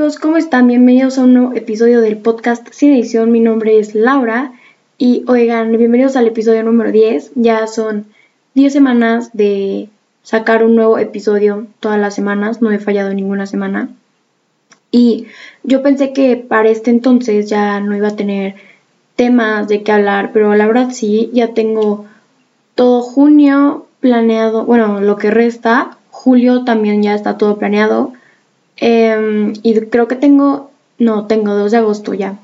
amigos, 0.00 0.18
¿cómo 0.18 0.38
están? 0.38 0.66
Bienvenidos 0.66 1.18
a 1.18 1.24
un 1.24 1.34
nuevo 1.34 1.52
episodio 1.52 2.00
del 2.00 2.16
podcast 2.16 2.66
Sin 2.72 2.94
Edición. 2.94 3.30
Mi 3.30 3.40
nombre 3.40 3.78
es 3.78 3.94
Laura 3.94 4.54
y 4.96 5.24
oigan, 5.26 5.76
bienvenidos 5.76 6.16
al 6.16 6.26
episodio 6.26 6.62
número 6.62 6.90
10. 6.90 7.32
Ya 7.34 7.66
son 7.66 8.06
10 8.54 8.72
semanas 8.72 9.28
de 9.34 9.90
sacar 10.22 10.64
un 10.64 10.74
nuevo 10.74 10.96
episodio 10.96 11.66
todas 11.80 12.00
las 12.00 12.14
semanas, 12.14 12.62
no 12.62 12.70
he 12.70 12.78
fallado 12.78 13.12
ninguna 13.12 13.44
semana. 13.44 13.90
Y 14.90 15.26
yo 15.64 15.82
pensé 15.82 16.14
que 16.14 16.34
para 16.36 16.70
este 16.70 16.90
entonces 16.90 17.50
ya 17.50 17.78
no 17.80 17.94
iba 17.94 18.08
a 18.08 18.16
tener 18.16 18.54
temas 19.16 19.68
de 19.68 19.82
qué 19.82 19.92
hablar, 19.92 20.30
pero 20.32 20.54
la 20.54 20.66
verdad 20.66 20.92
sí, 20.92 21.28
ya 21.34 21.52
tengo 21.52 22.06
todo 22.74 23.02
junio 23.02 23.86
planeado, 24.00 24.64
bueno, 24.64 25.02
lo 25.02 25.16
que 25.18 25.30
resta, 25.30 25.98
julio 26.10 26.64
también 26.64 27.02
ya 27.02 27.14
está 27.14 27.36
todo 27.36 27.58
planeado. 27.58 28.14
Em, 28.80 29.52
y 29.62 29.78
creo 29.82 30.08
que 30.08 30.16
tengo, 30.16 30.70
no, 30.98 31.26
tengo 31.26 31.54
2 31.54 31.70
de 31.70 31.76
agosto 31.76 32.14
ya. 32.14 32.38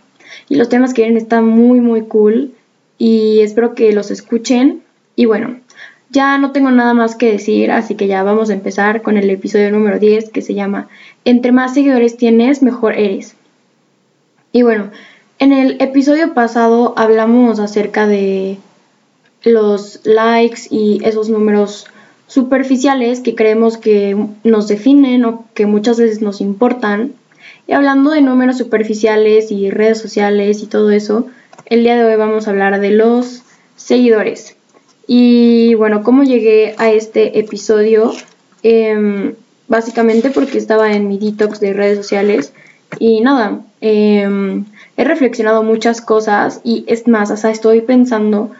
Y 0.48 0.56
los 0.56 0.68
temas 0.68 0.94
que 0.94 1.02
vienen 1.02 1.16
están 1.20 1.46
muy, 1.46 1.80
muy 1.80 2.02
cool. 2.02 2.52
Y 2.98 3.40
espero 3.40 3.74
que 3.74 3.92
los 3.92 4.10
escuchen. 4.10 4.82
Y 5.16 5.24
bueno, 5.24 5.56
ya 6.10 6.38
no 6.38 6.52
tengo 6.52 6.70
nada 6.70 6.94
más 6.94 7.16
que 7.16 7.32
decir, 7.32 7.70
así 7.70 7.94
que 7.94 8.06
ya 8.06 8.22
vamos 8.22 8.50
a 8.50 8.54
empezar 8.54 9.02
con 9.02 9.16
el 9.16 9.28
episodio 9.30 9.70
número 9.72 9.98
10 9.98 10.30
que 10.30 10.42
se 10.42 10.54
llama 10.54 10.88
Entre 11.24 11.52
más 11.52 11.74
seguidores 11.74 12.16
tienes, 12.16 12.62
mejor 12.62 12.94
eres. 12.94 13.34
Y 14.52 14.62
bueno, 14.62 14.90
en 15.38 15.52
el 15.52 15.80
episodio 15.80 16.32
pasado 16.32 16.94
hablamos 16.96 17.58
acerca 17.58 18.06
de 18.06 18.58
los 19.42 20.00
likes 20.04 20.62
y 20.70 21.00
esos 21.04 21.28
números 21.28 21.86
superficiales 22.26 23.20
que 23.20 23.34
creemos 23.34 23.76
que 23.76 24.16
nos 24.44 24.68
definen 24.68 25.24
o 25.24 25.44
que 25.54 25.66
muchas 25.66 25.98
veces 25.98 26.22
nos 26.22 26.40
importan. 26.40 27.12
Y 27.66 27.72
hablando 27.72 28.10
de 28.10 28.20
números 28.20 28.58
superficiales 28.58 29.50
y 29.50 29.70
redes 29.70 29.98
sociales 29.98 30.62
y 30.62 30.66
todo 30.66 30.90
eso, 30.90 31.26
el 31.66 31.82
día 31.82 31.96
de 31.96 32.04
hoy 32.04 32.16
vamos 32.16 32.46
a 32.46 32.50
hablar 32.50 32.80
de 32.80 32.90
los 32.90 33.42
seguidores. 33.76 34.56
Y 35.06 35.74
bueno, 35.74 36.02
¿cómo 36.02 36.24
llegué 36.24 36.74
a 36.78 36.90
este 36.90 37.38
episodio? 37.38 38.12
Em, 38.62 39.34
básicamente 39.68 40.30
porque 40.30 40.58
estaba 40.58 40.92
en 40.92 41.08
mi 41.08 41.18
detox 41.18 41.60
de 41.60 41.72
redes 41.72 41.98
sociales 41.98 42.52
y 42.98 43.20
nada, 43.20 43.60
em, 43.80 44.64
he 44.96 45.04
reflexionado 45.04 45.62
muchas 45.62 46.00
cosas 46.00 46.60
y 46.64 46.84
es 46.88 47.06
más, 47.06 47.30
hasta 47.30 47.50
estoy 47.50 47.80
pensando 47.80 48.50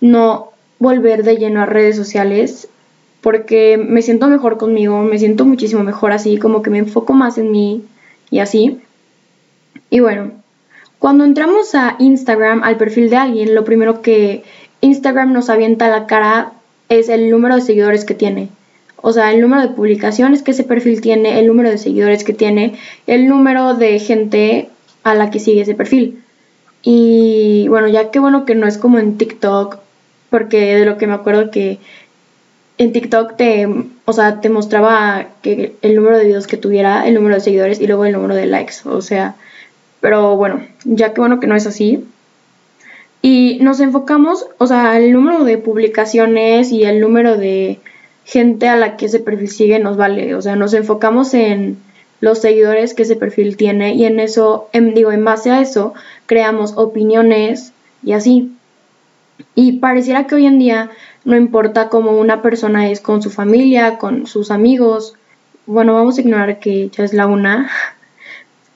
no 0.00 0.52
volver 0.78 1.22
de 1.22 1.36
lleno 1.36 1.62
a 1.62 1.66
redes 1.66 1.96
sociales 1.96 2.68
porque 3.26 3.76
me 3.76 4.02
siento 4.02 4.28
mejor 4.28 4.56
conmigo, 4.56 5.02
me 5.02 5.18
siento 5.18 5.44
muchísimo 5.44 5.82
mejor 5.82 6.12
así, 6.12 6.36
como 6.36 6.62
que 6.62 6.70
me 6.70 6.78
enfoco 6.78 7.12
más 7.12 7.38
en 7.38 7.50
mí 7.50 7.82
y 8.30 8.38
así. 8.38 8.78
Y 9.90 9.98
bueno, 9.98 10.30
cuando 11.00 11.24
entramos 11.24 11.74
a 11.74 11.96
Instagram, 11.98 12.62
al 12.62 12.76
perfil 12.76 13.10
de 13.10 13.16
alguien, 13.16 13.56
lo 13.56 13.64
primero 13.64 14.00
que 14.00 14.44
Instagram 14.80 15.32
nos 15.32 15.50
avienta 15.50 15.86
a 15.86 15.88
la 15.88 16.06
cara 16.06 16.52
es 16.88 17.08
el 17.08 17.28
número 17.28 17.56
de 17.56 17.62
seguidores 17.62 18.04
que 18.04 18.14
tiene. 18.14 18.48
O 18.98 19.12
sea, 19.12 19.32
el 19.32 19.40
número 19.40 19.62
de 19.62 19.74
publicaciones 19.74 20.44
que 20.44 20.52
ese 20.52 20.62
perfil 20.62 21.00
tiene, 21.00 21.40
el 21.40 21.48
número 21.48 21.68
de 21.68 21.78
seguidores 21.78 22.22
que 22.22 22.32
tiene, 22.32 22.76
el 23.08 23.26
número 23.26 23.74
de 23.74 23.98
gente 23.98 24.68
a 25.02 25.16
la 25.16 25.30
que 25.30 25.40
sigue 25.40 25.62
ese 25.62 25.74
perfil. 25.74 26.22
Y 26.80 27.66
bueno, 27.70 27.88
ya 27.88 28.12
que 28.12 28.20
bueno 28.20 28.44
que 28.44 28.54
no 28.54 28.68
es 28.68 28.78
como 28.78 29.00
en 29.00 29.18
TikTok, 29.18 29.78
porque 30.30 30.76
de 30.76 30.86
lo 30.86 30.96
que 30.96 31.08
me 31.08 31.14
acuerdo 31.14 31.50
que 31.50 31.80
en 32.78 32.92
TikTok 32.92 33.36
te, 33.36 33.68
o 34.04 34.12
sea, 34.12 34.40
te 34.40 34.48
mostraba 34.48 35.28
que 35.42 35.76
el 35.82 35.96
número 35.96 36.18
de 36.18 36.26
videos 36.26 36.46
que 36.46 36.56
tuviera, 36.56 37.06
el 37.06 37.14
número 37.14 37.36
de 37.36 37.40
seguidores 37.40 37.80
y 37.80 37.86
luego 37.86 38.04
el 38.04 38.12
número 38.12 38.34
de 38.34 38.46
likes. 38.46 38.74
O 38.84 39.00
sea, 39.00 39.36
pero 40.00 40.36
bueno, 40.36 40.60
ya 40.84 41.14
que 41.14 41.20
bueno 41.20 41.40
que 41.40 41.46
no 41.46 41.56
es 41.56 41.66
así. 41.66 42.04
Y 43.22 43.58
nos 43.62 43.80
enfocamos, 43.80 44.46
o 44.58 44.66
sea, 44.66 44.98
el 44.98 45.12
número 45.12 45.44
de 45.44 45.58
publicaciones 45.58 46.70
y 46.70 46.84
el 46.84 47.00
número 47.00 47.36
de 47.36 47.80
gente 48.24 48.68
a 48.68 48.76
la 48.76 48.96
que 48.96 49.06
ese 49.06 49.20
perfil 49.20 49.48
sigue 49.48 49.78
nos 49.78 49.96
vale. 49.96 50.34
O 50.34 50.42
sea, 50.42 50.54
nos 50.54 50.74
enfocamos 50.74 51.32
en 51.32 51.78
los 52.20 52.40
seguidores 52.40 52.94
que 52.94 53.02
ese 53.02 53.16
perfil 53.16 53.56
tiene 53.56 53.94
y 53.94 54.04
en 54.04 54.20
eso, 54.20 54.68
en, 54.72 54.94
digo, 54.94 55.12
en 55.12 55.24
base 55.24 55.50
a 55.50 55.60
eso, 55.60 55.94
creamos 56.26 56.74
opiniones 56.76 57.72
y 58.02 58.12
así. 58.12 58.52
Y 59.54 59.78
pareciera 59.78 60.26
que 60.26 60.34
hoy 60.34 60.46
en 60.46 60.58
día 60.58 60.90
no 61.26 61.36
importa 61.36 61.88
cómo 61.88 62.12
una 62.12 62.40
persona 62.40 62.88
es 62.88 63.00
con 63.00 63.20
su 63.20 63.30
familia, 63.30 63.98
con 63.98 64.28
sus 64.28 64.52
amigos. 64.52 65.14
Bueno, 65.66 65.92
vamos 65.92 66.16
a 66.16 66.20
ignorar 66.20 66.60
que 66.60 66.88
ya 66.88 67.02
es 67.02 67.12
la 67.12 67.26
una. 67.26 67.68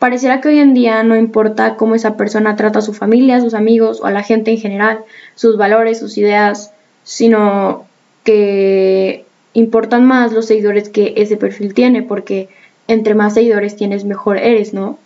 Pareciera 0.01 0.41
que 0.41 0.49
hoy 0.49 0.59
en 0.59 0.75
día 0.75 1.05
no 1.05 1.15
importa 1.15 1.77
cómo 1.77 1.95
esa 1.95 2.17
persona 2.17 2.57
trata 2.57 2.81
a 2.81 2.83
su 2.83 2.93
familia, 2.93 3.37
a 3.37 3.41
sus 3.41 3.55
amigos 3.55 4.01
o 4.01 4.07
a 4.07 4.11
la 4.11 4.25
gente 4.25 4.51
en 4.51 4.59
general, 4.59 5.05
sus 5.37 5.57
valores, 5.57 6.01
sus 6.01 6.19
ideas, 6.19 6.73
sino 7.05 7.87
que 8.25 9.25
importan 9.53 10.05
más 10.05 10.33
los 10.33 10.47
seguidores 10.47 10.89
que 10.89 11.15
ese 11.19 11.37
perfil 11.37 11.73
tiene, 11.73 12.03
porque 12.03 12.49
entre 12.89 13.15
más 13.15 13.35
seguidores 13.35 13.77
tienes, 13.77 14.05
mejor 14.05 14.39
eres, 14.39 14.75
¿no? 14.75 14.99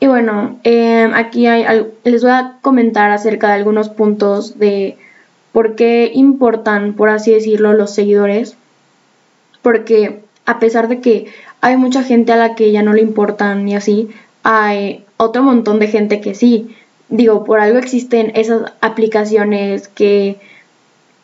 Y 0.00 0.08
bueno, 0.08 0.58
em, 0.64 1.14
aquí 1.14 1.46
les 2.02 2.22
voy 2.22 2.32
a 2.32 2.56
comentar 2.62 3.12
acerca 3.12 3.46
de 3.46 3.54
algunos 3.54 3.90
puntos 3.90 4.58
de 4.58 4.96
por 5.52 5.74
qué 5.74 6.10
importan, 6.14 6.94
por 6.94 7.08
así 7.08 7.32
decirlo, 7.32 7.72
los 7.72 7.94
seguidores. 7.94 8.56
Porque 9.60 10.20
a 10.46 10.58
pesar 10.58 10.88
de 10.88 11.00
que 11.00 11.26
hay 11.60 11.76
mucha 11.76 12.02
gente 12.02 12.32
a 12.32 12.36
la 12.36 12.54
que 12.54 12.72
ya 12.72 12.82
no 12.82 12.92
le 12.92 13.02
importan 13.02 13.68
y 13.68 13.76
así, 13.76 14.08
hay 14.42 15.04
otro 15.16 15.42
montón 15.42 15.78
de 15.78 15.88
gente 15.88 16.20
que 16.20 16.34
sí. 16.34 16.74
Digo, 17.08 17.44
por 17.44 17.60
algo 17.60 17.78
existen 17.78 18.32
esas 18.34 18.72
aplicaciones 18.80 19.88
que 19.88 20.38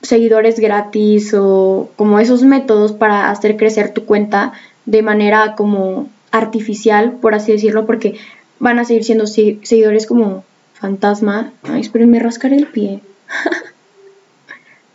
seguidores 0.02 0.60
gratis 0.60 1.34
o 1.34 1.90
como 1.96 2.20
esos 2.20 2.42
métodos 2.42 2.92
para 2.92 3.30
hacer 3.30 3.56
crecer 3.56 3.92
tu 3.92 4.04
cuenta 4.04 4.52
de 4.86 5.02
manera 5.02 5.56
como 5.56 6.08
artificial, 6.30 7.12
por 7.20 7.34
así 7.34 7.52
decirlo, 7.52 7.86
porque 7.86 8.16
van 8.60 8.78
a 8.78 8.84
seguir 8.84 9.04
siendo 9.04 9.26
seguidores 9.26 10.06
como 10.06 10.44
fantasma. 10.74 11.52
Ay, 11.64 11.80
espérenme 11.80 12.20
rascar 12.20 12.52
el 12.52 12.66
pie. 12.66 13.00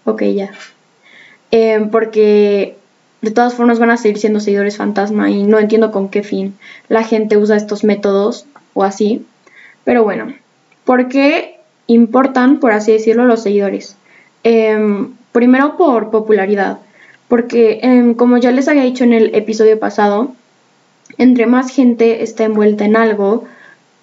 ok, 0.06 0.22
ya. 0.24 0.52
Eh, 1.52 1.88
porque 1.92 2.78
de 3.22 3.32
todas 3.32 3.54
formas 3.54 3.80
van 3.80 3.90
a 3.90 3.98
seguir 3.98 4.18
siendo 4.18 4.40
seguidores 4.40 4.78
fantasma 4.78 5.30
y 5.30 5.44
no 5.44 5.58
entiendo 5.58 5.92
con 5.92 6.10
qué 6.10 6.24
fin 6.24 6.58
la 6.90 7.04
gente 7.04 7.38
usa 7.38 7.56
estos 7.56 7.84
métodos 7.84 8.46
o 8.74 8.84
así. 8.84 9.26
Pero 9.84 10.04
bueno, 10.04 10.34
¿por 10.84 11.08
qué 11.08 11.60
importan, 11.88 12.60
por 12.60 12.72
así 12.72 12.92
decirlo, 12.92 13.26
los 13.26 13.44
seguidores? 13.44 13.96
Em, 14.44 15.14
primero 15.32 15.78
por 15.78 16.12
popularidad, 16.12 16.80
porque 17.28 17.80
em, 17.82 18.14
como 18.14 18.38
ya 18.38 18.52
les 18.52 18.68
había 18.68 18.84
dicho 18.84 19.04
en 19.04 19.14
el 19.14 19.34
episodio 19.36 19.80
pasado, 19.80 20.34
entre 21.18 21.46
más 21.46 21.72
gente 21.72 22.24
está 22.24 22.44
envuelta 22.44 22.86
en 22.86 22.96
algo 22.96 23.46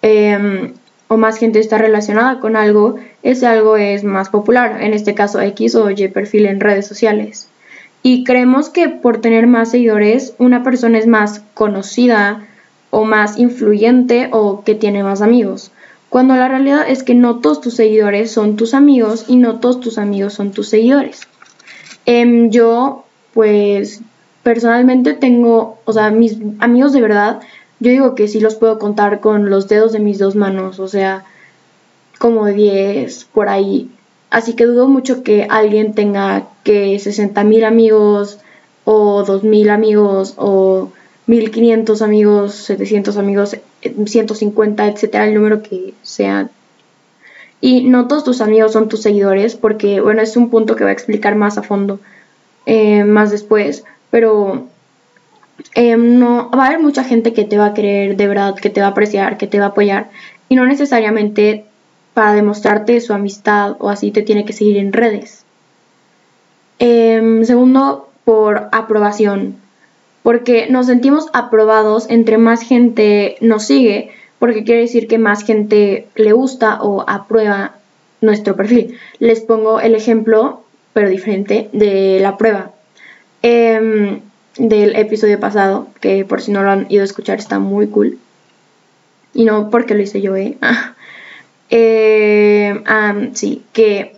em, 0.03 0.73
o 1.09 1.17
más 1.17 1.39
gente 1.39 1.59
está 1.59 1.77
relacionada 1.77 2.41
con 2.41 2.57
algo, 2.57 2.97
ese 3.23 3.47
algo 3.47 3.77
es 3.77 4.05
más 4.05 4.29
popular, 4.29 4.83
en 4.83 4.95
este 4.95 5.15
caso 5.15 5.41
X 5.41 5.75
o 5.75 5.91
Y 5.91 6.09
perfil 6.09 6.47
en 6.47 6.61
redes 6.61 6.87
sociales. 6.87 7.49
Y 8.03 8.25
creemos 8.25 8.71
que 8.71 8.89
por 8.89 9.21
tener 9.21 9.47
más 9.47 9.71
seguidores, 9.71 10.35
una 10.39 10.63
persona 10.63 10.99
es 10.99 11.07
más 11.07 11.43
conocida 11.55 12.47
o 12.91 13.05
más 13.05 13.39
influyente 13.39 14.29
o 14.33 14.65
que 14.65 14.75
tiene 14.75 15.03
más 15.03 15.21
amigos. 15.21 15.71
Cuando 16.09 16.35
la 16.35 16.49
realidad 16.49 16.87
es 16.89 17.03
que 17.03 17.15
no 17.15 17.41
todos 17.41 17.61
tus 17.61 17.75
seguidores 17.75 18.33
son 18.33 18.57
tus 18.57 18.75
amigos 18.75 19.27
y 19.29 19.37
no 19.37 19.61
todos 19.61 19.81
tus 19.81 19.99
amigos 19.99 20.35
son 20.35 20.51
tus 20.51 20.69
seguidores. 20.69 21.21
Em, 22.07 22.51
yo, 22.51 23.05
pues, 23.35 24.01
personalmente 24.43 25.13
tengo, 25.13 25.79
o 25.85 25.93
sea, 25.93 26.11
mis 26.11 26.39
amigos 26.59 26.93
de 26.93 27.03
verdad, 27.03 27.41
yo 27.79 27.91
digo 27.91 28.15
que 28.15 28.27
sí 28.27 28.41
los 28.41 28.57
puedo 28.57 28.79
contar 28.79 29.21
con 29.21 29.51
los 29.51 29.69
dedos 29.69 29.93
de 29.93 30.01
mis 30.01 30.19
dos 30.19 30.35
manos, 30.35 30.81
o 30.81 30.89
sea, 30.89 31.25
como 32.21 32.47
10 32.47 33.25
por 33.33 33.49
ahí. 33.49 33.91
Así 34.29 34.55
que 34.55 34.67
dudo 34.67 34.89
mucho 34.89 35.23
que 35.23 35.47
alguien 35.49 35.95
tenga 35.95 36.49
que 36.65 36.99
60 36.99 37.43
mil 37.45 37.65
amigos 37.65 38.39
o 38.85 39.25
2 39.25 39.43
mil 39.43 39.71
amigos 39.71 40.35
o 40.37 40.91
1500 41.27 42.03
amigos, 42.03 42.55
700 42.55 43.17
amigos, 43.17 43.57
150, 44.05 44.87
etcétera, 44.87 45.27
el 45.27 45.35
número 45.35 45.63
que 45.63 45.95
sea. 46.03 46.51
Y 47.63 47.85
no 47.85 48.07
todos 48.07 48.25
tus 48.25 48.43
amigos 48.43 48.73
son 48.73 48.91
tus 48.91 49.01
seguidores, 49.01 49.57
porque, 49.57 50.03
bueno, 50.03 50.21
es 50.21 50.37
un 50.37 50.51
punto 50.51 50.77
que 50.77 50.85
voy 50.85 50.91
a 50.91 50.93
explicar 50.93 51.37
más 51.37 51.57
a 51.57 51.63
fondo 51.63 52.01
eh, 52.67 53.05
más 53.05 53.31
después, 53.31 53.85
pero 54.11 54.67
eh, 55.75 55.97
no 55.97 56.51
va 56.51 56.65
a 56.65 56.67
haber 56.67 56.81
mucha 56.81 57.03
gente 57.03 57.33
que 57.33 57.45
te 57.45 57.57
va 57.57 57.67
a 57.67 57.75
querer 57.75 58.17
de 58.17 58.29
verdad, 58.29 58.55
que 58.57 58.69
te 58.69 58.83
va 58.83 58.89
a 58.89 58.91
apreciar, 58.91 59.39
que 59.39 59.47
te 59.47 59.59
va 59.59 59.67
a 59.67 59.69
apoyar, 59.69 60.11
y 60.51 60.57
no 60.57 60.67
necesariamente 60.67 61.65
para 62.15 62.35
demostrarte 62.35 63.01
su 63.01 63.13
amistad 63.13 63.77
o 63.79 63.89
así 63.89 64.11
te 64.11 64.23
tiene 64.23 64.45
que 64.45 64.53
seguir 64.53 64.77
en 64.77 64.93
redes. 64.93 65.45
Em, 66.79 67.45
segundo, 67.45 68.09
por 68.25 68.69
aprobación. 68.73 69.57
porque 70.23 70.67
nos 70.69 70.87
sentimos 70.87 71.29
aprobados 71.33 72.07
entre 72.11 72.37
más 72.37 72.61
gente 72.63 73.37
nos 73.41 73.65
sigue, 73.65 74.11
porque 74.39 74.65
quiere 74.65 74.83
decir 74.83 75.09
que 75.09 75.17
más 75.19 75.45
gente 75.45 76.09
le 76.15 76.33
gusta 76.33 76.83
o 76.83 77.05
aprueba 77.09 77.77
nuestro 78.21 78.55
perfil. 78.57 78.99
Les 79.19 79.41
pongo 79.41 79.81
el 79.81 79.95
ejemplo, 79.95 80.63
pero 80.93 81.09
diferente, 81.09 81.71
de 81.73 82.19
la 82.21 82.37
prueba. 82.37 82.73
Em, 83.43 84.21
del 84.59 84.95
episodio 84.97 85.41
pasado, 85.41 85.89
que 86.01 86.25
por 86.25 86.43
si 86.43 86.53
no 86.53 86.63
lo 86.63 86.71
han 86.71 86.87
ido 86.91 87.03
a 87.03 87.05
escuchar 87.05 87.39
está 87.39 87.59
muy 87.59 87.87
cool. 87.87 88.19
Y 89.33 89.45
no 89.45 89.71
porque 89.71 89.95
lo 89.95 90.03
hice 90.03 90.21
yo, 90.21 90.37
¿eh? 90.37 90.59
eh 91.71 92.83
sí, 93.35 93.63
que 93.73 94.17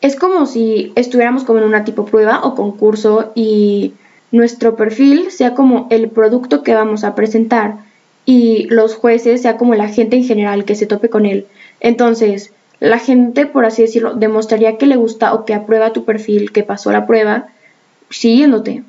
es 0.00 0.16
como 0.16 0.46
si 0.46 0.92
estuviéramos 0.96 1.44
como 1.44 1.60
en 1.60 1.64
una 1.64 1.84
tipo 1.84 2.06
prueba 2.06 2.44
o 2.44 2.54
concurso 2.54 3.32
y 3.34 3.94
nuestro 4.32 4.76
perfil 4.76 5.30
sea 5.30 5.54
como 5.54 5.86
el 5.90 6.08
producto 6.08 6.62
que 6.62 6.74
vamos 6.74 7.04
a 7.04 7.14
presentar 7.14 7.76
y 8.24 8.64
los 8.64 8.94
jueces 8.94 9.42
sea 9.42 9.56
como 9.56 9.74
la 9.74 9.88
gente 9.88 10.16
en 10.16 10.24
general 10.24 10.64
que 10.64 10.74
se 10.74 10.86
tope 10.86 11.08
con 11.08 11.26
él. 11.26 11.46
Entonces, 11.80 12.52
la 12.80 12.98
gente, 12.98 13.46
por 13.46 13.64
así 13.64 13.82
decirlo, 13.82 14.14
demostraría 14.14 14.76
que 14.76 14.86
le 14.86 14.96
gusta 14.96 15.34
o 15.34 15.44
que 15.44 15.54
aprueba 15.54 15.92
tu 15.92 16.04
perfil, 16.04 16.50
que 16.52 16.64
pasó 16.64 16.90
la 16.90 17.06
prueba, 17.06 17.48
siguiéndote. 18.10 18.82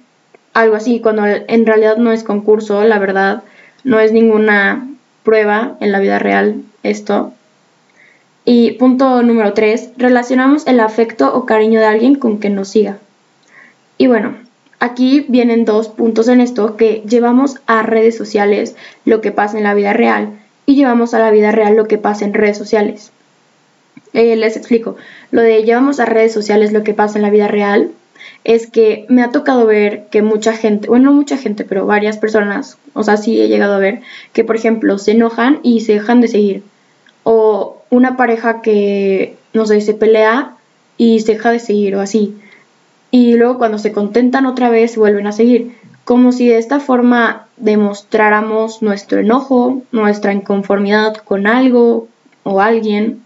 Algo 0.54 0.76
así, 0.76 1.00
cuando 1.00 1.26
en 1.26 1.66
realidad 1.66 1.98
no 1.98 2.12
es 2.12 2.24
concurso, 2.24 2.84
la 2.84 3.00
verdad, 3.00 3.44
no 3.84 4.00
es 4.00 4.12
ninguna 4.12 4.88
prueba 5.24 5.78
en 5.80 5.92
la 5.92 6.00
vida 6.00 6.20
real 6.20 6.64
esto. 6.84 7.34
Y 8.46 8.74
punto 8.74 9.24
número 9.24 9.54
3, 9.54 9.92
relacionamos 9.98 10.68
el 10.68 10.80
afecto 10.80 11.34
o 11.34 11.46
cariño 11.46 11.80
de 11.80 11.86
alguien 11.86 12.16
con 12.16 12.40
que 12.40 12.50
nos 12.50 12.68
siga. 12.70 12.98
Y 13.98 14.08
bueno, 14.08 14.36
aquí 14.80 15.26
vienen 15.30 15.66
dos 15.66 15.88
puntos 15.88 16.28
en 16.28 16.42
esto 16.42 16.76
que 16.76 17.04
llevamos 17.08 17.62
a 17.68 17.84
redes 17.84 18.18
sociales 18.18 18.76
lo 19.06 19.22
que 19.22 19.32
pasa 19.32 19.58
en 19.58 19.64
la 19.64 19.74
vida 19.74 19.94
real 19.94 20.40
y 20.66 20.76
llevamos 20.76 21.14
a 21.14 21.20
la 21.20 21.32
vida 21.32 21.52
real 21.52 21.76
lo 21.76 21.88
que 21.88 21.98
pasa 21.98 22.26
en 22.26 22.34
redes 22.34 22.58
sociales. 22.58 23.12
Eh, 24.14 24.36
les 24.36 24.58
explico, 24.58 24.96
lo 25.32 25.42
de 25.42 25.64
llevamos 25.64 26.00
a 26.00 26.06
redes 26.06 26.34
sociales 26.34 26.74
lo 26.74 26.84
que 26.84 26.94
pasa 26.94 27.18
en 27.18 27.24
la 27.24 27.30
vida 27.30 27.48
real 27.48 27.92
es 28.44 28.68
que 28.68 29.06
me 29.10 29.24
ha 29.24 29.32
tocado 29.32 29.66
ver 29.66 30.08
que 30.12 30.22
mucha 30.22 30.54
gente, 30.54 30.88
bueno, 30.88 31.12
no 31.12 31.14
mucha 31.14 31.38
gente, 31.38 31.64
pero 31.64 31.86
varias 31.86 32.18
personas, 32.18 32.78
o 32.94 33.04
sea, 33.04 33.18
sí 33.18 33.40
he 33.40 33.48
llegado 33.48 33.74
a 33.74 33.80
ver 33.80 34.02
que, 34.34 34.44
por 34.44 34.56
ejemplo, 34.56 34.98
se 34.98 35.12
enojan 35.12 35.60
y 35.64 35.82
se 35.82 35.94
dejan 35.94 36.22
de 36.22 36.28
seguir. 36.28 36.64
O 37.24 37.82
una 37.90 38.18
pareja 38.18 38.62
que, 38.62 39.36
no 39.54 39.66
sé, 39.66 39.82
se 39.82 39.94
pelea 39.94 40.56
y 40.98 41.22
se 41.22 41.34
deja 41.34 41.52
de 41.52 41.60
seguir 41.60 41.96
o 41.96 42.02
así. 42.02 42.36
Y 43.12 43.36
luego 43.36 43.58
cuando 43.58 43.78
se 43.78 43.92
contentan 43.92 44.46
otra 44.46 44.70
vez 44.70 44.98
vuelven 44.98 45.28
a 45.28 45.32
seguir. 45.32 45.76
Como 46.04 46.32
si 46.32 46.48
de 46.48 46.58
esta 46.58 46.80
forma 46.80 47.48
demostráramos 47.58 48.82
nuestro 48.82 49.20
enojo, 49.20 49.84
nuestra 49.92 50.34
inconformidad 50.34 51.16
con 51.18 51.48
algo 51.48 52.08
o 52.44 52.60
alguien 52.60 53.23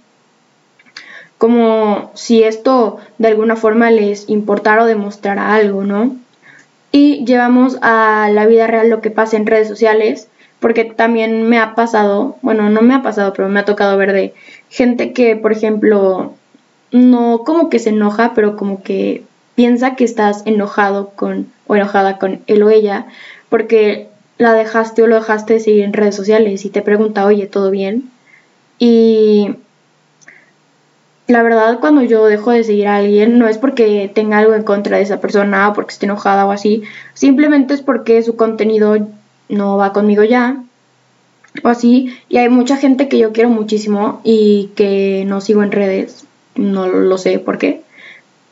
como 1.37 2.11
si 2.15 2.43
esto 2.43 2.97
de 3.17 3.27
alguna 3.27 3.55
forma 3.55 3.91
les 3.91 4.29
importara 4.29 4.83
o 4.83 4.87
demostrara 4.87 5.53
algo, 5.53 5.83
¿no? 5.83 6.15
Y 6.91 7.25
llevamos 7.25 7.77
a 7.81 8.29
la 8.31 8.45
vida 8.45 8.67
real 8.67 8.89
lo 8.89 9.01
que 9.01 9.11
pasa 9.11 9.37
en 9.37 9.45
redes 9.45 9.67
sociales, 9.67 10.29
porque 10.59 10.85
también 10.85 11.47
me 11.47 11.59
ha 11.59 11.75
pasado, 11.75 12.37
bueno, 12.41 12.69
no 12.69 12.81
me 12.81 12.95
ha 12.95 13.03
pasado, 13.03 13.33
pero 13.33 13.49
me 13.49 13.59
ha 13.59 13.65
tocado 13.65 13.97
ver 13.97 14.13
de 14.13 14.33
gente 14.69 15.13
que, 15.13 15.35
por 15.35 15.51
ejemplo, 15.51 16.33
no 16.91 17.43
como 17.45 17.69
que 17.69 17.79
se 17.79 17.89
enoja, 17.89 18.33
pero 18.33 18.55
como 18.55 18.81
que 18.81 19.23
piensa 19.55 19.95
que 19.95 20.03
estás 20.03 20.43
enojado 20.45 21.09
con 21.15 21.51
o 21.67 21.75
enojada 21.75 22.17
con 22.17 22.41
él 22.47 22.63
o 22.63 22.69
ella, 22.69 23.07
porque 23.49 24.07
la 24.37 24.53
dejaste 24.53 25.03
o 25.03 25.07
lo 25.07 25.15
dejaste 25.15 25.55
de 25.55 25.59
seguir 25.59 25.83
en 25.83 25.93
redes 25.93 26.15
sociales 26.15 26.65
y 26.65 26.69
te 26.69 26.81
pregunta, 26.81 27.25
oye, 27.25 27.47
¿todo 27.47 27.71
bien? 27.71 28.09
Y 28.79 29.55
la 31.27 31.43
verdad 31.43 31.79
cuando 31.79 32.01
yo 32.03 32.25
dejo 32.25 32.51
de 32.51 32.63
seguir 32.63 32.87
a 32.87 32.97
alguien 32.97 33.37
no 33.37 33.47
es 33.47 33.57
porque 33.57 34.09
tenga 34.13 34.39
algo 34.39 34.55
en 34.55 34.63
contra 34.63 34.97
de 34.97 35.03
esa 35.03 35.19
persona 35.19 35.69
o 35.69 35.73
porque 35.73 35.91
esté 35.91 36.05
enojada 36.05 36.45
o 36.45 36.51
así, 36.51 36.83
simplemente 37.13 37.73
es 37.73 37.81
porque 37.81 38.23
su 38.23 38.35
contenido 38.35 38.97
no 39.49 39.77
va 39.77 39.93
conmigo 39.93 40.23
ya 40.23 40.63
o 41.63 41.67
así. 41.67 42.17
Y 42.29 42.37
hay 42.37 42.49
mucha 42.49 42.77
gente 42.77 43.09
que 43.09 43.17
yo 43.17 43.33
quiero 43.33 43.49
muchísimo 43.49 44.21
y 44.23 44.71
que 44.75 45.25
no 45.27 45.41
sigo 45.41 45.63
en 45.63 45.71
redes, 45.71 46.25
no 46.55 46.87
lo 46.87 47.17
sé 47.17 47.39
por 47.39 47.57
qué, 47.57 47.81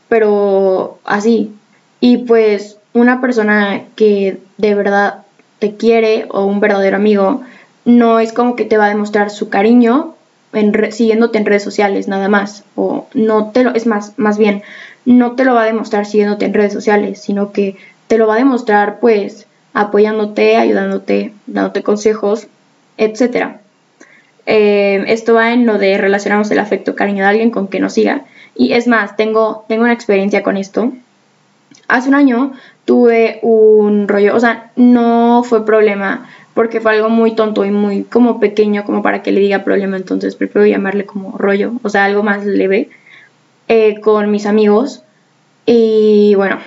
pero 0.09 0.99
así. 1.05 1.51
Y 2.01 2.17
pues 2.17 2.77
una 2.93 3.21
persona 3.21 3.83
que 3.95 4.39
de 4.57 4.75
verdad 4.75 5.23
te 5.59 5.75
quiere 5.75 6.27
o 6.29 6.45
un 6.45 6.59
verdadero 6.59 6.97
amigo 6.97 7.41
no 7.85 8.19
es 8.19 8.33
como 8.33 8.55
que 8.55 8.65
te 8.65 8.77
va 8.77 8.85
a 8.85 8.89
demostrar 8.89 9.29
su 9.29 9.49
cariño 9.49 10.15
siguiéndote 10.91 11.37
en 11.37 11.45
redes 11.45 11.63
sociales 11.63 12.07
nada 12.07 12.27
más. 12.29 12.63
O 12.75 13.07
no 13.13 13.51
te 13.51 13.63
lo, 13.63 13.73
es 13.73 13.85
más, 13.85 14.13
más 14.17 14.37
bien, 14.37 14.63
no 15.05 15.33
te 15.33 15.45
lo 15.45 15.53
va 15.53 15.63
a 15.63 15.65
demostrar 15.65 16.05
siguiéndote 16.05 16.45
en 16.45 16.53
redes 16.53 16.73
sociales, 16.73 17.21
sino 17.21 17.51
que 17.51 17.77
te 18.07 18.17
lo 18.17 18.27
va 18.27 18.35
a 18.35 18.39
demostrar 18.39 18.99
pues 18.99 19.47
apoyándote, 19.73 20.57
ayudándote, 20.57 21.33
dándote 21.47 21.83
consejos, 21.83 22.47
etc. 22.97 23.57
Eh, 24.45 25.03
esto 25.07 25.33
va 25.33 25.53
en 25.53 25.65
lo 25.65 25.77
de 25.77 25.97
relacionarnos 25.97 26.49
el 26.51 26.59
afecto, 26.59 26.95
cariño 26.95 27.23
de 27.23 27.29
alguien 27.29 27.51
con 27.51 27.67
que 27.67 27.79
nos 27.79 27.93
siga. 27.93 28.25
Y 28.55 28.73
es 28.73 28.87
más, 28.87 29.17
tengo, 29.17 29.65
tengo 29.67 29.83
una 29.83 29.93
experiencia 29.93 30.43
con 30.43 30.57
esto. 30.57 30.93
Hace 31.87 32.09
un 32.09 32.15
año 32.15 32.53
tuve 32.85 33.39
un 33.41 34.07
rollo, 34.07 34.35
o 34.35 34.39
sea, 34.39 34.71
no 34.75 35.43
fue 35.43 35.65
problema 35.65 36.29
porque 36.55 36.79
fue 36.79 36.93
algo 36.93 37.09
muy 37.09 37.35
tonto 37.35 37.65
y 37.65 37.69
muy 37.69 38.05
como 38.05 38.39
pequeño 38.39 38.85
como 38.85 39.03
para 39.03 39.21
que 39.21 39.31
le 39.31 39.41
diga 39.41 39.63
problema, 39.63 39.97
entonces 39.97 40.35
prefiero 40.35 40.65
llamarle 40.65 41.05
como 41.05 41.37
rollo, 41.37 41.73
o 41.83 41.89
sea, 41.89 42.05
algo 42.05 42.23
más 42.23 42.45
leve, 42.45 42.89
eh, 43.67 43.99
con 43.99 44.31
mis 44.31 44.47
amigos. 44.47 45.03
Y 45.65 46.33
bueno, 46.35 46.59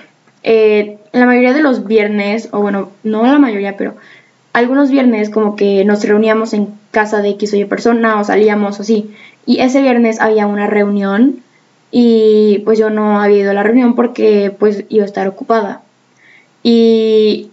eh, 0.43 0.99
la 1.11 1.25
mayoría 1.25 1.53
de 1.53 1.61
los 1.61 1.87
viernes, 1.87 2.49
o 2.51 2.61
bueno, 2.61 2.91
no 3.03 3.23
la 3.23 3.39
mayoría, 3.39 3.77
pero 3.77 3.95
algunos 4.53 4.91
viernes 4.91 5.31
como 5.31 5.55
que 5.55 5.83
nos 5.85 6.03
reuníamos 6.03 6.53
en 6.53 6.67
casa 6.91 7.21
de 7.21 7.29
X 7.31 7.53
o 7.53 7.57
Y 7.57 7.65
persona 7.65 8.19
o 8.19 8.23
salíamos 8.23 8.79
así. 8.79 9.11
Y 9.47 9.59
ese 9.61 9.81
viernes 9.81 10.21
había 10.21 10.45
una 10.45 10.67
reunión 10.67 11.41
y 11.91 12.61
pues 12.63 12.77
yo 12.77 12.91
no 12.91 13.19
había 13.19 13.39
ido 13.39 13.51
a 13.51 13.55
la 13.55 13.63
reunión 13.63 13.95
porque 13.95 14.55
pues 14.57 14.85
iba 14.89 15.03
a 15.03 15.07
estar 15.07 15.27
ocupada. 15.27 15.81
Y 16.61 17.49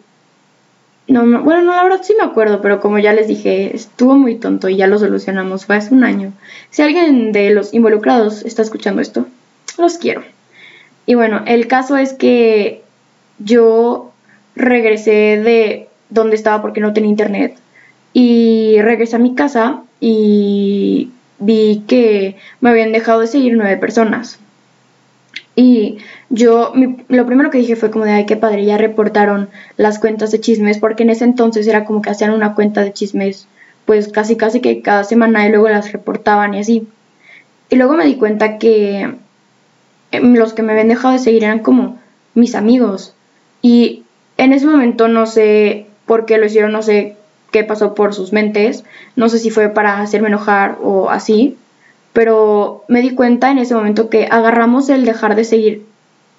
no, 1.08 1.42
bueno, 1.42 1.62
no, 1.62 1.74
la 1.74 1.84
verdad 1.84 2.00
sí 2.02 2.14
me 2.18 2.24
acuerdo, 2.24 2.60
pero 2.60 2.80
como 2.80 2.98
ya 2.98 3.12
les 3.12 3.28
dije, 3.28 3.74
estuvo 3.74 4.16
muy 4.16 4.36
tonto 4.36 4.68
y 4.68 4.76
ya 4.76 4.86
lo 4.86 4.98
solucionamos, 4.98 5.66
fue 5.66 5.76
hace 5.76 5.94
un 5.94 6.04
año. 6.04 6.32
Si 6.70 6.82
alguien 6.82 7.32
de 7.32 7.50
los 7.50 7.74
involucrados 7.74 8.44
está 8.44 8.62
escuchando 8.62 9.00
esto, 9.00 9.26
los 9.78 9.98
quiero. 9.98 10.22
Y 11.06 11.14
bueno, 11.14 11.42
el 11.46 11.68
caso 11.68 11.96
es 11.96 12.12
que 12.12 12.82
yo 13.38 14.12
regresé 14.56 15.40
de 15.42 15.88
donde 16.10 16.36
estaba 16.36 16.62
porque 16.62 16.80
no 16.80 16.92
tenía 16.92 17.10
internet 17.10 17.56
y 18.12 18.78
regresé 18.80 19.16
a 19.16 19.20
mi 19.20 19.34
casa 19.34 19.82
y 20.00 21.10
vi 21.38 21.84
que 21.86 22.36
me 22.60 22.70
habían 22.70 22.92
dejado 22.92 23.20
de 23.20 23.26
seguir 23.26 23.56
nueve 23.56 23.76
personas. 23.76 24.40
Y 25.58 25.96
yo, 26.28 26.74
lo 27.08 27.26
primero 27.26 27.50
que 27.50 27.58
dije 27.58 27.76
fue 27.76 27.90
como 27.90 28.04
de, 28.04 28.12
ay, 28.12 28.26
qué 28.26 28.36
padre, 28.36 28.66
ya 28.66 28.76
reportaron 28.76 29.48
las 29.78 29.98
cuentas 29.98 30.30
de 30.30 30.38
chismes, 30.38 30.78
porque 30.78 31.02
en 31.02 31.10
ese 31.10 31.24
entonces 31.24 31.66
era 31.66 31.86
como 31.86 32.02
que 32.02 32.10
hacían 32.10 32.32
una 32.32 32.54
cuenta 32.54 32.82
de 32.82 32.92
chismes, 32.92 33.48
pues 33.86 34.08
casi, 34.08 34.36
casi 34.36 34.60
que 34.60 34.82
cada 34.82 35.02
semana 35.02 35.46
y 35.46 35.50
luego 35.50 35.70
las 35.70 35.92
reportaban 35.92 36.52
y 36.52 36.58
así. 36.60 36.86
Y 37.70 37.76
luego 37.76 37.94
me 37.94 38.04
di 38.04 38.16
cuenta 38.16 38.58
que 38.58 39.14
em, 40.12 40.34
los 40.34 40.52
que 40.52 40.62
me 40.62 40.72
habían 40.72 40.88
dejado 40.88 41.14
de 41.14 41.20
seguir 41.20 41.44
eran 41.44 41.60
como 41.60 41.98
mis 42.34 42.54
amigos. 42.54 43.14
Y 43.62 44.04
en 44.36 44.52
ese 44.52 44.66
momento 44.66 45.08
no 45.08 45.24
sé 45.24 45.86
por 46.04 46.26
qué 46.26 46.36
lo 46.36 46.46
hicieron, 46.46 46.72
no 46.72 46.82
sé 46.82 47.16
qué 47.50 47.64
pasó 47.64 47.94
por 47.94 48.12
sus 48.12 48.32
mentes, 48.32 48.84
no 49.16 49.30
sé 49.30 49.38
si 49.38 49.48
fue 49.48 49.70
para 49.70 50.00
hacerme 50.00 50.28
enojar 50.28 50.76
o 50.82 51.08
así, 51.08 51.56
pero 52.16 52.82
me 52.88 53.02
di 53.02 53.10
cuenta 53.10 53.50
en 53.50 53.58
ese 53.58 53.74
momento 53.74 54.08
que 54.08 54.26
agarramos 54.30 54.88
el 54.88 55.04
dejar 55.04 55.36
de 55.36 55.44
seguir 55.44 55.84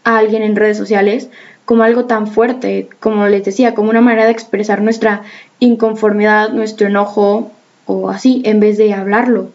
a 0.04 0.18
alguien 0.18 0.42
en 0.42 0.56
redes 0.56 0.76
sociales 0.76 1.30
como 1.66 1.84
algo 1.84 2.06
tan 2.06 2.26
fuerte, 2.26 2.90
como 3.00 3.28
les 3.28 3.46
decía, 3.46 3.76
como 3.76 3.92
una 3.92 4.02
manera 4.02 4.26
de 4.26 4.32
expresar 4.32 4.82
nuestra 4.82 5.22
inconformidad, 5.60 6.50
nuestro 6.50 6.88
enojo 6.88 7.52
o 7.86 8.10
así, 8.10 8.42
en 8.44 8.60
vez 8.60 8.80
de 8.80 8.92
hablarlo. 8.92 9.52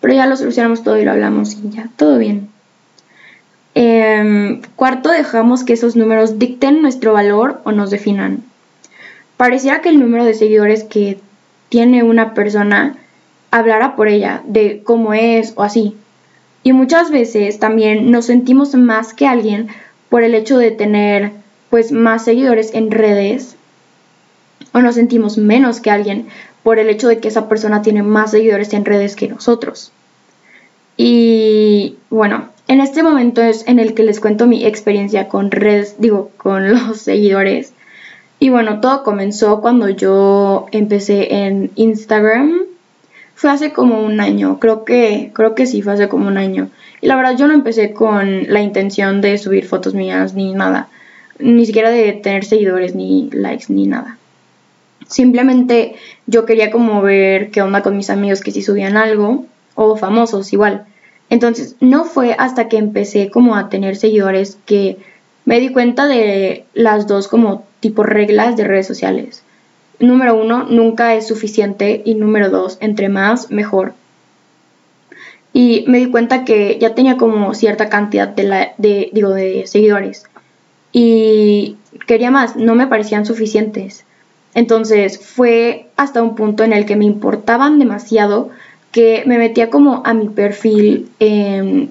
Pero 0.00 0.14
ya 0.14 0.26
lo 0.26 0.36
solucionamos 0.36 0.84
todo 0.84 0.96
y 0.96 1.04
lo 1.04 1.10
hablamos 1.10 1.54
y 1.54 1.70
ya, 1.70 1.88
todo 1.96 2.18
bien. 2.18 2.48
Em, 3.74 4.62
cuarto, 4.76 5.10
dejamos 5.10 5.64
que 5.64 5.72
esos 5.72 5.96
números 5.96 6.38
dicten 6.38 6.82
nuestro 6.82 7.12
valor 7.14 7.60
o 7.64 7.72
nos 7.72 7.90
definan. 7.90 8.44
Pareciera 9.36 9.80
que 9.80 9.88
el 9.88 9.98
número 9.98 10.24
de 10.24 10.34
seguidores 10.34 10.84
que 10.84 11.18
tiene 11.68 12.04
una 12.04 12.32
persona 12.32 13.01
hablara 13.52 13.94
por 13.94 14.08
ella, 14.08 14.42
de 14.44 14.82
cómo 14.82 15.14
es 15.14 15.52
o 15.54 15.62
así. 15.62 15.94
Y 16.64 16.72
muchas 16.72 17.12
veces 17.12 17.60
también 17.60 18.10
nos 18.10 18.26
sentimos 18.26 18.74
más 18.74 19.14
que 19.14 19.28
alguien 19.28 19.68
por 20.08 20.24
el 20.24 20.34
hecho 20.34 20.58
de 20.58 20.72
tener 20.72 21.30
pues 21.70 21.92
más 21.92 22.24
seguidores 22.24 22.74
en 22.74 22.90
redes 22.90 23.56
o 24.72 24.80
nos 24.80 24.94
sentimos 24.94 25.38
menos 25.38 25.80
que 25.80 25.90
alguien 25.90 26.26
por 26.62 26.78
el 26.78 26.88
hecho 26.88 27.08
de 27.08 27.18
que 27.18 27.28
esa 27.28 27.48
persona 27.48 27.82
tiene 27.82 28.02
más 28.02 28.30
seguidores 28.30 28.72
en 28.72 28.84
redes 28.84 29.16
que 29.16 29.28
nosotros. 29.28 29.92
Y 30.96 31.96
bueno, 32.10 32.48
en 32.68 32.80
este 32.80 33.02
momento 33.02 33.42
es 33.42 33.66
en 33.66 33.78
el 33.78 33.94
que 33.94 34.04
les 34.04 34.20
cuento 34.20 34.46
mi 34.46 34.64
experiencia 34.64 35.28
con 35.28 35.50
redes, 35.50 35.96
digo, 35.98 36.30
con 36.36 36.70
los 36.88 36.98
seguidores. 36.98 37.72
Y 38.38 38.50
bueno, 38.50 38.80
todo 38.80 39.02
comenzó 39.02 39.60
cuando 39.60 39.88
yo 39.88 40.66
empecé 40.72 41.34
en 41.34 41.70
Instagram. 41.74 42.71
Fue 43.42 43.50
hace 43.50 43.72
como 43.72 44.00
un 44.04 44.20
año, 44.20 44.60
creo 44.60 44.84
que, 44.84 45.32
creo 45.34 45.56
que 45.56 45.66
sí, 45.66 45.82
fue 45.82 45.94
hace 45.94 46.08
como 46.08 46.28
un 46.28 46.38
año. 46.38 46.70
Y 47.00 47.08
la 47.08 47.16
verdad 47.16 47.36
yo 47.36 47.48
no 47.48 47.54
empecé 47.54 47.92
con 47.92 48.44
la 48.46 48.60
intención 48.60 49.20
de 49.20 49.36
subir 49.36 49.66
fotos 49.66 49.94
mías 49.94 50.34
ni 50.34 50.52
nada. 50.52 50.86
Ni 51.40 51.66
siquiera 51.66 51.90
de 51.90 52.12
tener 52.12 52.44
seguidores, 52.44 52.94
ni 52.94 53.30
likes, 53.32 53.64
ni 53.66 53.88
nada. 53.88 54.16
Simplemente 55.08 55.96
yo 56.28 56.46
quería 56.46 56.70
como 56.70 57.02
ver 57.02 57.50
qué 57.50 57.62
onda 57.62 57.82
con 57.82 57.96
mis 57.96 58.10
amigos 58.10 58.42
que 58.42 58.52
si 58.52 58.62
subían 58.62 58.96
algo, 58.96 59.44
o 59.74 59.96
famosos 59.96 60.52
igual. 60.52 60.84
Entonces, 61.28 61.74
no 61.80 62.04
fue 62.04 62.36
hasta 62.38 62.68
que 62.68 62.76
empecé 62.76 63.28
como 63.28 63.56
a 63.56 63.70
tener 63.70 63.96
seguidores 63.96 64.56
que 64.66 64.98
me 65.46 65.58
di 65.58 65.70
cuenta 65.70 66.06
de 66.06 66.64
las 66.74 67.08
dos 67.08 67.26
como 67.26 67.66
tipo 67.80 68.04
reglas 68.04 68.56
de 68.56 68.68
redes 68.68 68.86
sociales. 68.86 69.42
Número 69.98 70.34
uno, 70.34 70.64
nunca 70.64 71.14
es 71.14 71.26
suficiente 71.26 72.02
y 72.04 72.14
número 72.14 72.50
dos, 72.50 72.78
entre 72.80 73.08
más, 73.08 73.50
mejor. 73.50 73.94
Y 75.52 75.84
me 75.86 75.98
di 75.98 76.10
cuenta 76.10 76.44
que 76.44 76.78
ya 76.80 76.94
tenía 76.94 77.16
como 77.16 77.54
cierta 77.54 77.88
cantidad 77.88 78.28
de, 78.28 78.42
la, 78.42 78.72
de, 78.78 79.10
digo, 79.12 79.30
de 79.30 79.66
seguidores. 79.66 80.24
Y 80.92 81.76
quería 82.06 82.30
más, 82.30 82.56
no 82.56 82.74
me 82.74 82.86
parecían 82.86 83.26
suficientes. 83.26 84.04
Entonces 84.54 85.18
fue 85.18 85.86
hasta 85.96 86.22
un 86.22 86.34
punto 86.34 86.64
en 86.64 86.72
el 86.72 86.84
que 86.84 86.96
me 86.96 87.04
importaban 87.04 87.78
demasiado 87.78 88.50
que 88.92 89.22
me 89.26 89.38
metía 89.38 89.70
como 89.70 90.02
a 90.04 90.12
mi 90.12 90.28
perfil 90.28 91.08
en 91.18 91.90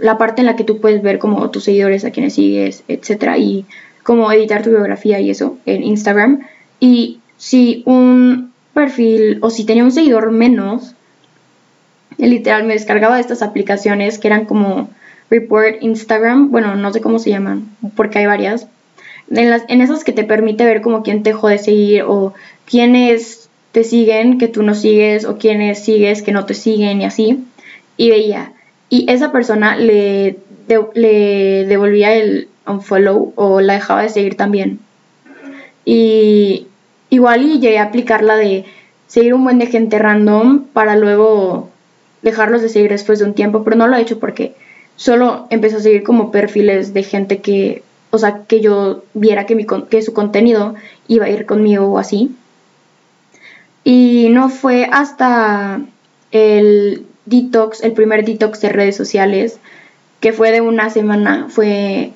la 0.00 0.18
parte 0.18 0.40
en 0.40 0.46
la 0.46 0.56
que 0.56 0.64
tú 0.64 0.80
puedes 0.80 1.00
ver 1.02 1.18
como 1.18 1.50
tus 1.50 1.64
seguidores, 1.64 2.04
a 2.04 2.10
quienes 2.10 2.34
sigues, 2.34 2.82
etcétera, 2.88 3.38
y 3.38 3.64
como 4.02 4.30
editar 4.32 4.62
tu 4.62 4.70
biografía 4.70 5.20
y 5.20 5.30
eso 5.30 5.56
en 5.64 5.84
Instagram. 5.84 6.46
Y 6.80 7.20
si 7.44 7.82
un 7.84 8.54
perfil 8.72 9.36
o 9.42 9.50
si 9.50 9.66
tenía 9.66 9.84
un 9.84 9.92
seguidor 9.92 10.30
menos, 10.30 10.94
literal 12.16 12.64
me 12.64 12.72
descargaba 12.72 13.16
de 13.16 13.20
estas 13.20 13.42
aplicaciones 13.42 14.18
que 14.18 14.28
eran 14.28 14.46
como 14.46 14.88
Report 15.28 15.82
Instagram, 15.82 16.50
bueno, 16.50 16.74
no 16.74 16.90
sé 16.90 17.02
cómo 17.02 17.18
se 17.18 17.28
llaman, 17.28 17.68
porque 17.96 18.20
hay 18.20 18.24
varias, 18.24 18.66
en, 19.30 19.50
las, 19.50 19.64
en 19.68 19.82
esas 19.82 20.04
que 20.04 20.12
te 20.12 20.24
permite 20.24 20.64
ver 20.64 20.80
como 20.80 21.02
quién 21.02 21.22
te 21.22 21.30
dejó 21.30 21.48
de 21.48 21.58
seguir 21.58 22.04
o 22.06 22.32
quiénes 22.64 23.50
te 23.72 23.84
siguen 23.84 24.38
que 24.38 24.48
tú 24.48 24.62
no 24.62 24.72
sigues 24.72 25.26
o 25.26 25.36
quiénes 25.36 25.84
sigues 25.84 26.22
que 26.22 26.32
no 26.32 26.46
te 26.46 26.54
siguen 26.54 27.02
y 27.02 27.04
así. 27.04 27.44
Y 27.98 28.08
veía. 28.08 28.54
Y 28.88 29.10
esa 29.12 29.32
persona 29.32 29.76
le, 29.76 30.38
le 30.94 31.66
devolvía 31.66 32.14
el 32.14 32.48
unfollow 32.66 33.34
o 33.36 33.60
la 33.60 33.74
dejaba 33.74 34.02
de 34.02 34.08
seguir 34.08 34.36
también. 34.36 34.78
Y 35.84 36.68
igual 37.14 37.42
y 37.42 37.60
llegué 37.60 37.78
a 37.78 37.84
aplicar 37.84 38.22
la 38.22 38.36
de 38.36 38.64
seguir 39.06 39.34
un 39.34 39.44
buen 39.44 39.58
de 39.58 39.66
gente 39.66 39.98
random 39.98 40.64
para 40.72 40.96
luego 40.96 41.70
dejarlos 42.22 42.62
de 42.62 42.68
seguir 42.68 42.90
después 42.90 43.18
de 43.18 43.26
un 43.26 43.34
tiempo, 43.34 43.64
pero 43.64 43.76
no 43.76 43.86
lo 43.86 43.96
he 43.96 44.00
hecho 44.00 44.18
porque 44.18 44.54
solo 44.96 45.46
empecé 45.50 45.76
a 45.76 45.80
seguir 45.80 46.02
como 46.02 46.30
perfiles 46.30 46.94
de 46.94 47.02
gente 47.02 47.40
que 47.40 47.82
o 48.14 48.18
sea, 48.18 48.44
que 48.46 48.60
yo 48.60 49.02
viera 49.12 49.44
que, 49.44 49.56
mi, 49.56 49.66
que 49.66 50.00
su 50.00 50.12
contenido 50.12 50.76
iba 51.08 51.26
a 51.26 51.30
ir 51.30 51.46
conmigo 51.46 51.86
o 51.86 51.98
así. 51.98 52.30
Y 53.82 54.28
no 54.30 54.48
fue 54.48 54.88
hasta 54.90 55.80
el 56.30 57.06
detox, 57.26 57.82
el 57.82 57.92
primer 57.92 58.24
detox 58.24 58.60
de 58.60 58.68
redes 58.68 58.96
sociales, 58.96 59.58
que 60.20 60.32
fue 60.32 60.52
de 60.52 60.60
una 60.60 60.90
semana, 60.90 61.48
fue 61.48 62.12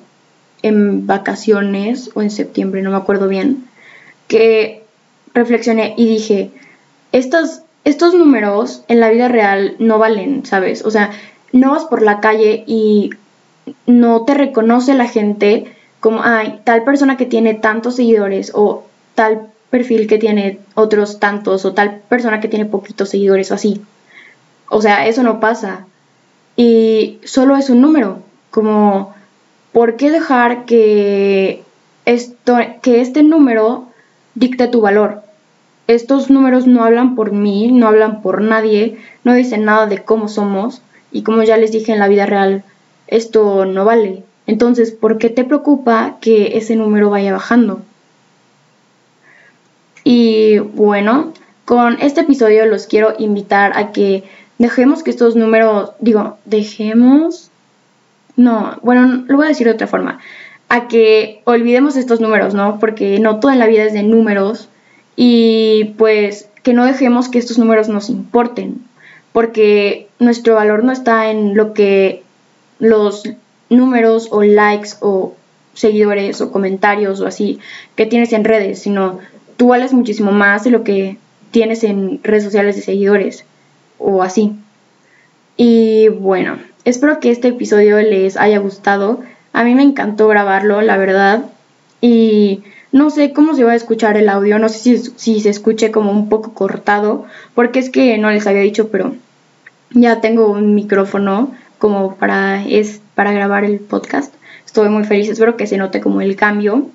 en 0.61 1.05
vacaciones 1.05 2.11
o 2.13 2.21
en 2.21 2.31
septiembre, 2.31 2.81
no 2.81 2.91
me 2.91 2.97
acuerdo 2.97 3.27
bien, 3.27 3.65
que 4.29 4.78
reflexioné 5.33 5.93
y 5.97 6.07
dije, 6.07 6.51
estos, 7.11 7.61
estos 7.83 8.13
números 8.13 8.83
en 8.87 8.99
la 8.99 9.09
vida 9.09 9.27
real 9.27 9.75
no 9.79 9.97
valen, 9.97 10.45
¿sabes? 10.45 10.85
O 10.85 10.91
sea, 10.91 11.11
no 11.51 11.71
vas 11.71 11.85
por 11.85 12.01
la 12.01 12.19
calle 12.19 12.63
y 12.67 13.11
no 13.85 14.25
te 14.25 14.33
reconoce 14.33 14.93
la 14.93 15.07
gente 15.07 15.75
como 15.99 16.23
hay 16.23 16.61
tal 16.63 16.83
persona 16.83 17.17
que 17.17 17.25
tiene 17.25 17.53
tantos 17.55 17.95
seguidores 17.97 18.51
o 18.55 18.85
tal 19.15 19.49
perfil 19.69 20.07
que 20.07 20.17
tiene 20.17 20.59
otros 20.75 21.19
tantos 21.19 21.65
o 21.65 21.73
tal 21.73 22.01
persona 22.07 22.39
que 22.39 22.47
tiene 22.47 22.65
poquitos 22.65 23.09
seguidores 23.09 23.51
o 23.51 23.55
así. 23.55 23.81
O 24.69 24.81
sea, 24.81 25.07
eso 25.07 25.23
no 25.23 25.39
pasa. 25.39 25.85
Y 26.55 27.19
solo 27.23 27.57
es 27.57 27.69
un 27.69 27.81
número. 27.81 28.19
Como, 28.49 29.13
¿por 29.71 29.95
qué 29.95 30.09
dejar 30.09 30.65
que, 30.65 31.63
esto, 32.05 32.57
que 32.81 33.01
este 33.01 33.23
número 33.23 33.88
dicte 34.39 34.67
tu 34.67 34.81
valor? 34.81 35.21
Estos 35.87 36.29
números 36.29 36.65
no 36.65 36.83
hablan 36.83 37.15
por 37.15 37.31
mí, 37.31 37.71
no 37.71 37.87
hablan 37.87 38.21
por 38.21 38.41
nadie, 38.41 38.97
no 39.23 39.33
dicen 39.33 39.65
nada 39.65 39.85
de 39.85 40.03
cómo 40.03 40.27
somos. 40.27 40.81
Y 41.11 41.23
como 41.23 41.43
ya 41.43 41.57
les 41.57 41.71
dije 41.71 41.91
en 41.91 41.99
la 41.99 42.07
vida 42.07 42.25
real, 42.25 42.63
esto 43.07 43.65
no 43.65 43.85
vale. 43.85 44.23
Entonces, 44.47 44.91
¿por 44.91 45.17
qué 45.17 45.29
te 45.29 45.43
preocupa 45.43 46.17
que 46.21 46.57
ese 46.57 46.75
número 46.75 47.09
vaya 47.09 47.33
bajando? 47.33 47.81
Y 50.03 50.59
bueno, 50.59 51.33
con 51.65 51.97
este 52.01 52.21
episodio 52.21 52.65
los 52.65 52.87
quiero 52.87 53.13
invitar 53.19 53.77
a 53.77 53.91
que 53.91 54.23
dejemos 54.57 55.03
que 55.03 55.11
estos 55.11 55.35
números, 55.35 55.91
digo, 55.99 56.37
dejemos, 56.45 57.51
no, 58.35 58.77
bueno, 58.81 59.25
lo 59.27 59.37
voy 59.37 59.45
a 59.45 59.49
decir 59.49 59.67
de 59.67 59.73
otra 59.73 59.87
forma, 59.87 60.19
a 60.69 60.87
que 60.87 61.41
olvidemos 61.45 61.95
estos 61.95 62.21
números, 62.21 62.53
¿no? 62.53 62.79
Porque 62.79 63.19
no 63.19 63.39
todo 63.39 63.51
en 63.51 63.59
la 63.59 63.67
vida 63.67 63.83
es 63.83 63.93
de 63.93 64.03
números 64.03 64.69
y 65.15 65.95
pues 65.97 66.47
que 66.63 66.73
no 66.73 66.85
dejemos 66.85 67.29
que 67.29 67.39
estos 67.39 67.57
números 67.57 67.89
nos 67.89 68.09
importen, 68.09 68.81
porque 69.33 70.07
nuestro 70.19 70.55
valor 70.55 70.83
no 70.83 70.91
está 70.91 71.31
en 71.31 71.55
lo 71.55 71.73
que 71.73 72.23
los 72.79 73.23
números 73.69 74.27
o 74.31 74.43
likes 74.43 74.91
o 75.01 75.35
seguidores 75.73 76.41
o 76.41 76.51
comentarios 76.51 77.21
o 77.21 77.27
así 77.27 77.59
que 77.95 78.05
tienes 78.05 78.33
en 78.33 78.43
redes, 78.43 78.79
sino 78.79 79.19
tú 79.57 79.69
vales 79.69 79.93
muchísimo 79.93 80.31
más 80.31 80.63
de 80.63 80.71
lo 80.71 80.83
que 80.83 81.17
tienes 81.51 81.83
en 81.83 82.21
redes 82.23 82.43
sociales 82.43 82.75
de 82.75 82.81
seguidores 82.81 83.45
o 83.97 84.23
así. 84.23 84.53
Y 85.57 86.07
bueno, 86.07 86.57
espero 86.85 87.19
que 87.19 87.31
este 87.31 87.49
episodio 87.49 87.99
les 87.99 88.37
haya 88.37 88.59
gustado. 88.59 89.19
A 89.53 89.63
mí 89.63 89.75
me 89.75 89.83
encantó 89.83 90.27
grabarlo, 90.27 90.81
la 90.81 90.97
verdad. 90.97 91.45
Y 92.01 92.63
no 92.91 93.09
sé 93.09 93.33
cómo 93.33 93.55
se 93.55 93.63
va 93.63 93.73
a 93.73 93.75
escuchar 93.75 94.17
el 94.17 94.29
audio, 94.29 94.57
no 94.57 94.69
sé 94.69 94.97
si, 95.15 95.39
se 95.39 95.49
escuche 95.49 95.91
como 95.91 96.11
un 96.11 96.27
poco 96.29 96.53
cortado, 96.53 97.25
porque 97.53 97.79
es 97.79 97.89
que 97.89 98.17
no 98.17 98.31
les 98.31 98.47
había 98.47 98.61
dicho, 98.61 98.89
pero 98.89 99.15
ya 99.91 100.21
tengo 100.21 100.49
un 100.49 100.75
micrófono 100.75 101.53
como 101.77 102.15
para, 102.15 102.65
es, 102.65 103.01
para 103.15 103.31
grabar 103.31 103.63
el 103.63 103.79
podcast. 103.79 104.33
Estoy 104.65 104.89
muy 104.89 105.03
feliz, 105.03 105.29
espero 105.29 105.57
que 105.57 105.67
se 105.67 105.77
note 105.77 106.01
como 106.01 106.21
el 106.21 106.35
cambio. 106.35 106.89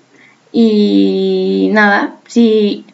Y 0.52 1.70
nada, 1.73 2.16
si 2.28 2.84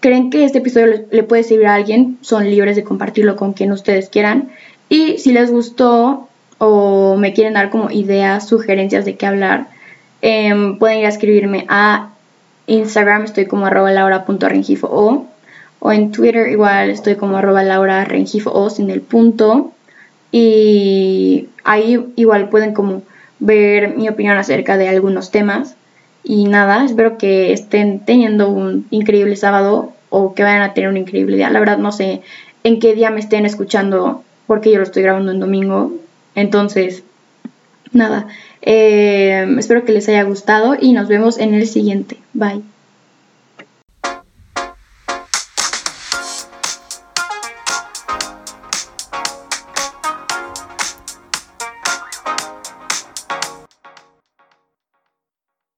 creen 0.00 0.30
que 0.30 0.44
este 0.44 0.58
episodio 0.58 1.04
le, 1.10 1.22
puede 1.22 1.44
servir 1.44 1.66
a 1.66 1.74
alguien, 1.74 2.18
son 2.20 2.50
libres 2.50 2.74
de 2.74 2.84
compartirlo 2.84 3.36
con 3.36 3.52
quien 3.52 3.70
ustedes 3.70 4.08
quieran. 4.08 4.50
Y 4.88 5.18
si 5.18 5.32
les 5.32 5.50
gustó 5.50 6.28
o 6.62 7.16
me 7.16 7.32
quieren 7.32 7.54
dar 7.54 7.70
como 7.70 7.90
ideas, 7.90 8.46
sugerencias 8.46 9.06
de 9.06 9.16
qué 9.16 9.26
hablar, 9.26 9.68
em, 10.20 10.78
pueden 10.78 10.98
ir 10.98 11.06
a 11.06 11.08
escribirme 11.08 11.64
a 11.68 12.10
Instagram, 12.66 13.24
estoy 13.24 13.46
como 13.46 13.66
arroba 13.66 13.90
laura.rengifo 13.90 14.86
o, 14.86 15.26
o 15.78 15.92
en 15.92 16.12
Twitter 16.12 16.48
igual 16.48 16.90
estoy 16.90 17.16
como 17.16 17.38
arroba 17.38 17.62
laura 17.62 18.06
sin 18.68 18.90
el 18.90 19.00
punto 19.00 19.72
y 20.30 21.48
ahí 21.64 22.12
igual 22.16 22.50
pueden 22.50 22.74
como 22.74 23.02
ver 23.38 23.96
mi 23.96 24.08
opinión 24.08 24.36
acerca 24.36 24.76
de 24.76 24.88
algunos 24.88 25.30
temas. 25.30 25.76
Y 26.22 26.44
nada, 26.44 26.84
espero 26.84 27.16
que 27.16 27.52
estén 27.52 28.00
teniendo 28.00 28.50
un 28.50 28.86
increíble 28.90 29.36
sábado 29.36 29.94
o 30.10 30.34
que 30.34 30.42
vayan 30.42 30.62
a 30.62 30.74
tener 30.74 30.90
un 30.90 30.98
increíble 30.98 31.36
día. 31.36 31.48
La 31.48 31.60
verdad 31.60 31.78
no 31.78 31.90
sé 31.90 32.20
en 32.62 32.78
qué 32.78 32.94
día 32.94 33.10
me 33.10 33.20
estén 33.20 33.46
escuchando 33.46 34.22
porque 34.46 34.70
yo 34.70 34.76
lo 34.76 34.84
estoy 34.84 35.02
grabando 35.02 35.32
en 35.32 35.40
domingo. 35.40 35.92
Entonces, 36.34 37.02
nada, 37.92 38.28
eh, 38.62 39.46
espero 39.58 39.84
que 39.84 39.92
les 39.92 40.08
haya 40.08 40.22
gustado 40.22 40.76
y 40.80 40.92
nos 40.92 41.08
vemos 41.08 41.38
en 41.38 41.54
el 41.54 41.66
siguiente. 41.66 42.18
Bye. 42.32 42.62